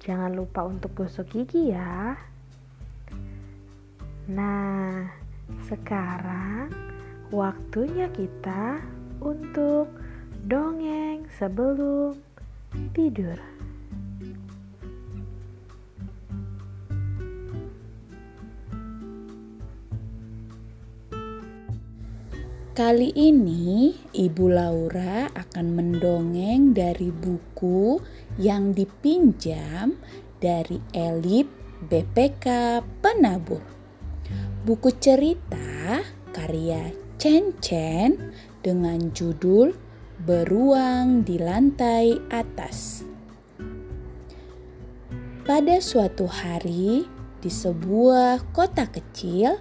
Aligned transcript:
Jangan 0.00 0.32
lupa 0.32 0.64
untuk 0.64 0.96
gosok 0.96 1.28
gigi 1.28 1.76
ya. 1.76 2.16
Nah, 4.32 5.04
sekarang 5.68 6.72
waktunya 7.28 8.08
kita 8.08 8.80
untuk 9.20 9.92
dongeng 10.48 11.28
sebelum 11.36 12.16
tidur. 12.96 13.36
Kali 22.80 23.12
ini 23.12 23.92
Ibu 24.16 24.46
Laura 24.48 25.28
akan 25.36 25.66
mendongeng 25.76 26.72
dari 26.72 27.12
buku 27.12 28.00
yang 28.36 28.76
dipinjam 28.76 29.98
dari 30.38 30.78
Elip 30.94 31.48
BPK 31.90 32.46
Penabur. 33.00 33.64
Buku 34.62 34.92
cerita 35.00 36.04
karya 36.30 36.92
Chen 37.16 37.56
Chen 37.58 38.30
dengan 38.60 39.10
judul 39.10 39.74
Beruang 40.20 41.24
di 41.24 41.40
Lantai 41.40 42.12
Atas. 42.28 43.08
Pada 45.48 45.80
suatu 45.80 46.28
hari 46.28 47.08
di 47.40 47.48
sebuah 47.48 48.52
kota 48.52 48.84
kecil, 48.86 49.58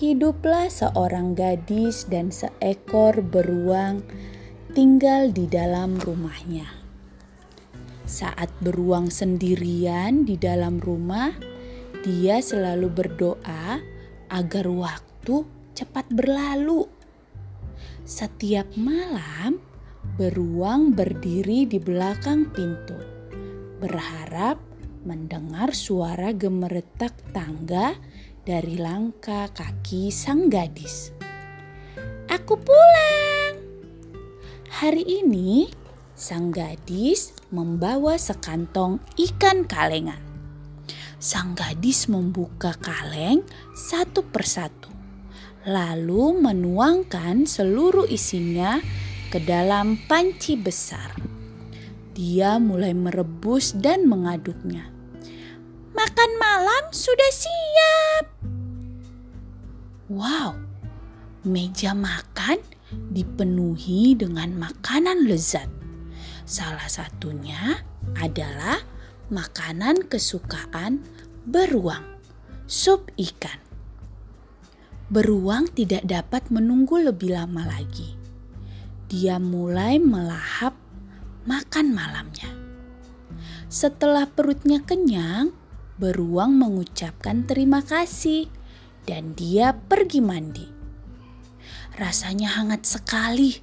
hiduplah 0.00 0.72
seorang 0.72 1.36
gadis 1.36 2.08
dan 2.08 2.32
seekor 2.32 3.20
beruang 3.20 4.00
tinggal 4.72 5.28
di 5.28 5.44
dalam 5.44 6.00
rumahnya. 6.00 6.81
Saat 8.12 8.52
beruang 8.60 9.08
sendirian 9.08 10.28
di 10.28 10.36
dalam 10.36 10.76
rumah, 10.76 11.32
dia 12.04 12.44
selalu 12.44 12.92
berdoa 12.92 13.80
agar 14.28 14.68
waktu 14.68 15.48
cepat 15.72 16.12
berlalu. 16.12 16.84
Setiap 18.04 18.68
malam, 18.76 19.64
beruang 20.20 20.92
berdiri 20.92 21.64
di 21.64 21.80
belakang 21.80 22.52
pintu, 22.52 23.00
berharap 23.80 24.60
mendengar 25.08 25.72
suara 25.72 26.36
gemeretak 26.36 27.16
tangga 27.32 27.96
dari 28.44 28.76
langkah 28.76 29.48
kaki 29.56 30.12
sang 30.12 30.52
gadis. 30.52 31.16
Aku 32.28 32.60
pulang. 32.60 33.56
Hari 34.68 35.00
ini 35.24 35.80
sang 36.22 36.54
gadis 36.54 37.34
membawa 37.50 38.14
sekantong 38.14 39.02
ikan 39.18 39.66
kalengan. 39.66 40.22
Sang 41.18 41.58
gadis 41.58 42.06
membuka 42.06 42.78
kaleng 42.78 43.42
satu 43.74 44.22
persatu, 44.30 44.86
lalu 45.66 46.38
menuangkan 46.38 47.42
seluruh 47.42 48.06
isinya 48.06 48.78
ke 49.34 49.42
dalam 49.42 49.98
panci 50.06 50.54
besar. 50.54 51.10
Dia 52.14 52.62
mulai 52.62 52.94
merebus 52.94 53.74
dan 53.74 54.06
mengaduknya. 54.06 54.94
Makan 55.90 56.30
malam 56.38 56.84
sudah 56.94 57.30
siap. 57.34 58.24
Wow, 60.06 60.54
meja 61.42 61.98
makan 61.98 62.62
dipenuhi 63.10 64.14
dengan 64.14 64.54
makanan 64.54 65.26
lezat. 65.26 65.81
Salah 66.42 66.90
satunya 66.90 67.86
adalah 68.18 68.82
makanan 69.30 70.10
kesukaan 70.10 71.00
beruang, 71.46 72.18
sup 72.66 73.08
ikan. 73.14 73.62
Beruang 75.12 75.70
tidak 75.70 76.02
dapat 76.08 76.48
menunggu 76.50 76.98
lebih 76.98 77.36
lama 77.36 77.68
lagi. 77.68 78.16
Dia 79.12 79.36
mulai 79.36 80.00
melahap 80.00 80.72
makan 81.44 81.92
malamnya. 81.92 82.48
Setelah 83.68 84.28
perutnya 84.28 84.80
kenyang, 84.80 85.52
beruang 86.00 86.56
mengucapkan 86.56 87.44
terima 87.44 87.84
kasih 87.84 88.48
dan 89.04 89.36
dia 89.36 89.76
pergi 89.76 90.20
mandi. 90.24 90.66
Rasanya 91.96 92.56
hangat 92.56 92.88
sekali. 92.88 93.60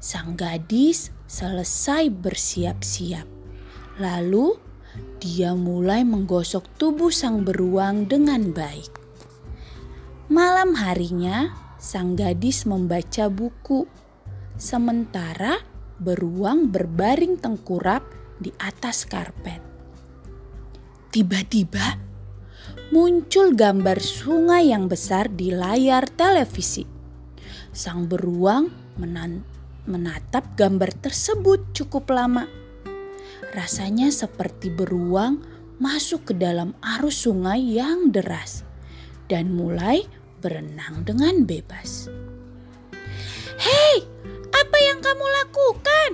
Sang 0.00 0.36
gadis 0.36 1.08
selesai 1.34 2.14
bersiap-siap. 2.14 3.26
Lalu 3.98 4.54
dia 5.18 5.58
mulai 5.58 6.06
menggosok 6.06 6.78
tubuh 6.78 7.10
sang 7.10 7.42
beruang 7.42 8.06
dengan 8.06 8.54
baik. 8.54 8.94
Malam 10.30 10.78
harinya, 10.78 11.50
sang 11.82 12.14
gadis 12.14 12.70
membaca 12.70 13.26
buku, 13.26 13.90
sementara 14.54 15.58
beruang 15.98 16.70
berbaring 16.70 17.34
tengkurap 17.42 18.06
di 18.38 18.54
atas 18.62 19.02
karpet. 19.02 19.58
Tiba-tiba 21.10 21.98
muncul 22.94 23.54
gambar 23.54 23.98
sungai 23.98 24.70
yang 24.70 24.86
besar 24.86 25.30
di 25.30 25.50
layar 25.50 26.06
televisi. 26.10 26.86
Sang 27.74 28.06
beruang 28.06 28.70
menatap 29.84 30.56
gambar 30.56 30.92
tersebut 31.00 31.76
cukup 31.76 32.12
lama. 32.12 32.48
Rasanya 33.52 34.10
seperti 34.10 34.72
beruang 34.72 35.44
masuk 35.78 36.32
ke 36.32 36.34
dalam 36.34 36.74
arus 36.98 37.26
sungai 37.26 37.60
yang 37.60 38.10
deras 38.10 38.64
dan 39.28 39.52
mulai 39.52 40.04
berenang 40.40 41.02
dengan 41.06 41.44
bebas. 41.48 42.08
Hei, 43.60 43.96
apa 44.52 44.76
yang 44.82 44.98
kamu 45.00 45.24
lakukan? 45.44 46.10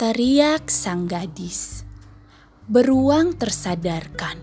Teriak 0.00 0.66
sang 0.72 1.06
gadis. 1.06 1.86
Beruang 2.66 3.36
tersadarkan 3.36 4.38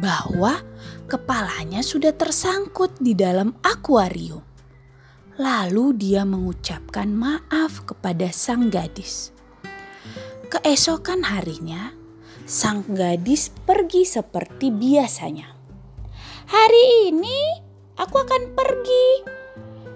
bahwa 0.00 0.60
kepalanya 1.08 1.80
sudah 1.80 2.12
tersangkut 2.12 2.96
di 3.00 3.16
dalam 3.16 3.56
akuarium. 3.64 4.44
Lalu 5.38 5.94
dia 5.94 6.26
mengucapkan 6.26 7.14
maaf 7.14 7.86
kepada 7.86 8.26
sang 8.34 8.74
gadis. 8.74 9.30
Keesokan 10.50 11.22
harinya, 11.30 11.94
sang 12.42 12.82
gadis 12.90 13.54
pergi 13.62 14.02
seperti 14.02 14.74
biasanya. 14.74 15.54
Hari 16.50 17.14
ini 17.14 17.54
aku 17.94 18.18
akan 18.18 18.50
pergi 18.50 19.08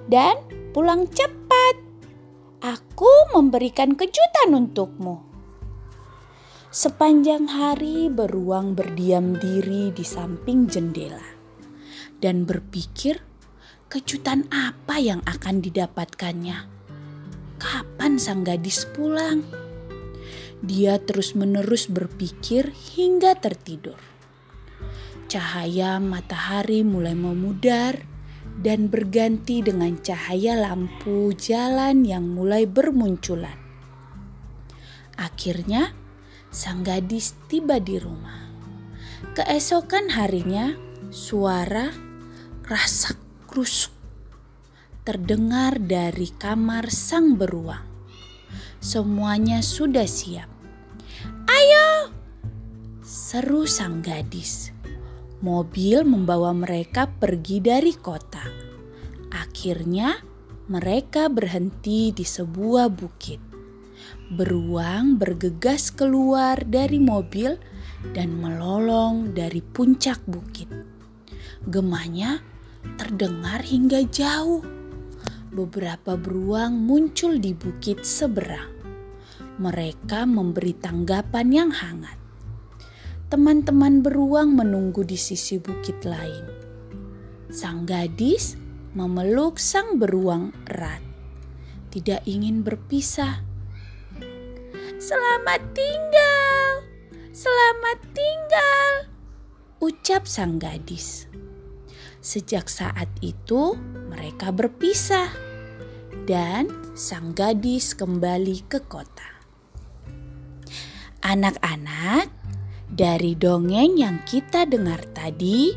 dan 0.07 0.39
pulang 0.71 1.11
cepat. 1.11 1.75
Aku 2.63 3.11
memberikan 3.35 3.99
kejutan 3.99 4.55
untukmu. 4.55 5.27
Sepanjang 6.71 7.51
hari 7.51 8.07
beruang 8.07 8.79
berdiam 8.79 9.35
diri 9.35 9.91
di 9.91 10.07
samping 10.07 10.71
jendela 10.71 11.27
dan 12.23 12.47
berpikir 12.47 13.32
kejutan 13.93 14.49
apa 14.49 14.97
yang 14.97 15.21
akan 15.29 15.61
didapatkannya. 15.61 16.65
Kapan 17.61 18.17
sang 18.17 18.41
gadis 18.41 18.89
pulang? 18.89 19.45
Dia 20.65 20.97
terus-menerus 20.97 21.93
berpikir 21.93 22.73
hingga 22.73 23.37
tertidur. 23.37 24.01
Cahaya 25.29 26.01
matahari 26.01 26.81
mulai 26.81 27.13
memudar 27.13 28.01
dan 28.65 28.89
berganti 28.89 29.61
dengan 29.61 30.01
cahaya 30.01 30.57
lampu 30.57 31.37
jalan 31.37 32.09
yang 32.09 32.33
mulai 32.33 32.65
bermunculan. 32.65 33.61
Akhirnya, 35.21 35.93
sang 36.49 36.81
gadis 36.81 37.37
tiba 37.45 37.77
di 37.77 38.01
rumah. 38.01 38.49
Keesokan 39.37 40.17
harinya, 40.17 40.73
suara 41.13 41.93
rasak 42.65 43.22
krusuk 43.53 43.93
terdengar 45.05 45.77
dari 45.77 46.33
kamar 46.41 46.89
sang 46.89 47.37
beruang. 47.37 47.85
Semuanya 48.81 49.61
sudah 49.61 50.09
siap. 50.09 50.49
Ayo, 51.45 52.09
Seru 53.05 53.69
sang 53.69 54.01
gadis. 54.01 54.73
Mobil 55.45 56.01
membawa 56.01 56.57
mereka 56.57 57.13
pergi 57.13 57.61
dari 57.61 57.93
kota. 57.93 58.41
Akhirnya, 59.37 60.17
mereka 60.73 61.29
berhenti 61.29 62.09
di 62.09 62.25
sebuah 62.25 62.89
bukit. 62.89 63.43
Beruang 64.33 65.21
bergegas 65.21 65.93
keluar 65.93 66.57
dari 66.65 66.97
mobil 66.97 67.61
dan 68.17 68.33
melolong 68.33 69.37
dari 69.37 69.61
puncak 69.61 70.25
bukit. 70.25 70.73
Gemahnya 71.69 72.52
terdengar 72.99 73.63
hingga 73.63 74.07
jauh. 74.09 74.63
Beberapa 75.53 76.17
beruang 76.17 76.81
muncul 76.81 77.37
di 77.37 77.53
bukit 77.53 78.09
seberang. 78.09 78.73
Mereka 79.61 80.25
memberi 80.25 80.73
tanggapan 80.73 81.49
yang 81.53 81.71
hangat. 81.71 82.17
Teman-teman 83.29 84.01
beruang 84.01 84.57
menunggu 84.57 85.05
di 85.05 85.17
sisi 85.17 85.61
bukit 85.61 86.05
lain. 86.09 86.49
Sang 87.53 87.85
gadis 87.85 88.57
memeluk 88.93 89.57
sang 89.57 89.97
beruang 89.97 90.53
erat. 90.69 91.01
Tidak 91.93 92.25
ingin 92.29 92.65
berpisah. 92.65 93.45
Selamat 95.03 95.61
tinggal, 95.75 96.87
selamat 97.35 97.99
tinggal, 98.15 98.93
ucap 99.83 100.29
sang 100.31 100.63
gadis. 100.63 101.27
Sejak 102.23 102.71
saat 102.71 103.11
itu, 103.19 103.75
mereka 104.07 104.55
berpisah, 104.55 105.35
dan 106.23 106.71
sang 106.95 107.35
gadis 107.35 107.99
kembali 107.99 108.63
ke 108.71 108.79
kota. 108.87 109.27
Anak-anak, 111.27 112.31
dari 112.87 113.35
dongeng 113.35 113.99
yang 113.99 114.23
kita 114.23 114.71
dengar 114.71 115.03
tadi, 115.11 115.75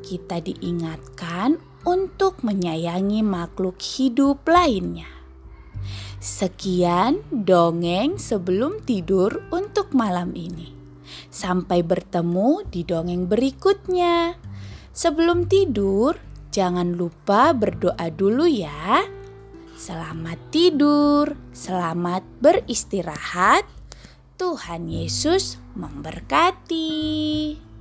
kita 0.00 0.40
diingatkan 0.40 1.60
untuk 1.84 2.40
menyayangi 2.40 3.20
makhluk 3.20 3.76
hidup 3.76 4.48
lainnya. 4.48 5.12
Sekian 6.22 7.20
dongeng 7.28 8.16
sebelum 8.16 8.80
tidur 8.80 9.44
untuk 9.52 9.92
malam 9.92 10.32
ini. 10.32 10.72
Sampai 11.28 11.84
bertemu 11.84 12.64
di 12.70 12.80
dongeng 12.80 13.28
berikutnya. 13.28 14.38
Sebelum 14.92 15.48
tidur, 15.48 16.20
jangan 16.52 16.92
lupa 16.92 17.56
berdoa 17.56 18.12
dulu 18.12 18.44
ya. 18.44 19.00
Selamat 19.72 20.36
tidur, 20.52 21.32
selamat 21.56 22.20
beristirahat. 22.44 23.64
Tuhan 24.36 24.92
Yesus 24.92 25.56
memberkati. 25.72 27.71